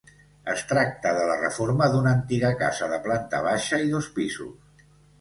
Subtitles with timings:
[0.53, 4.87] Es tracta de la reforma d'una antiga casa de planta baixa i dos pisos.